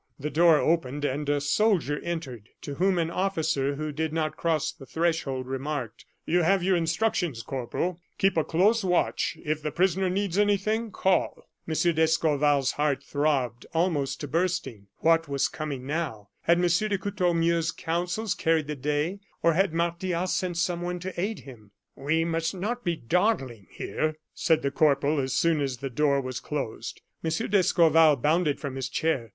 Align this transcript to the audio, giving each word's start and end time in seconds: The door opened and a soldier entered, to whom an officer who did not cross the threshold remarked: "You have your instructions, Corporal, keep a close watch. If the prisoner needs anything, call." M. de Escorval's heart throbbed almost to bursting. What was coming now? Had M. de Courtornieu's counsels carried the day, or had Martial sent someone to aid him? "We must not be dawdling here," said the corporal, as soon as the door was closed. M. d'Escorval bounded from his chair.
The 0.19 0.31
door 0.31 0.57
opened 0.57 1.05
and 1.05 1.29
a 1.29 1.39
soldier 1.39 1.99
entered, 1.99 2.49
to 2.63 2.73
whom 2.73 2.97
an 2.97 3.11
officer 3.11 3.75
who 3.75 3.91
did 3.91 4.11
not 4.11 4.35
cross 4.35 4.71
the 4.71 4.87
threshold 4.87 5.45
remarked: 5.45 6.05
"You 6.25 6.41
have 6.41 6.63
your 6.63 6.75
instructions, 6.75 7.43
Corporal, 7.43 7.99
keep 8.17 8.35
a 8.35 8.43
close 8.43 8.83
watch. 8.83 9.37
If 9.45 9.61
the 9.61 9.69
prisoner 9.71 10.09
needs 10.09 10.39
anything, 10.39 10.89
call." 10.89 11.47
M. 11.67 11.75
de 11.75 12.01
Escorval's 12.01 12.71
heart 12.71 13.03
throbbed 13.03 13.67
almost 13.75 14.19
to 14.21 14.27
bursting. 14.27 14.87
What 15.01 15.27
was 15.27 15.47
coming 15.47 15.85
now? 15.85 16.29
Had 16.41 16.57
M. 16.59 16.63
de 16.67 16.97
Courtornieu's 16.97 17.71
counsels 17.71 18.33
carried 18.33 18.65
the 18.65 18.75
day, 18.75 19.19
or 19.43 19.53
had 19.53 19.71
Martial 19.71 20.25
sent 20.25 20.57
someone 20.57 20.97
to 21.01 21.13
aid 21.15 21.41
him? 21.41 21.73
"We 21.95 22.25
must 22.25 22.55
not 22.55 22.83
be 22.83 22.95
dawdling 22.95 23.67
here," 23.69 24.15
said 24.33 24.63
the 24.63 24.71
corporal, 24.71 25.19
as 25.19 25.33
soon 25.33 25.61
as 25.61 25.77
the 25.77 25.91
door 25.91 26.19
was 26.21 26.39
closed. 26.39 27.01
M. 27.23 27.29
d'Escorval 27.51 28.15
bounded 28.15 28.59
from 28.59 28.77
his 28.77 28.89
chair. 28.89 29.29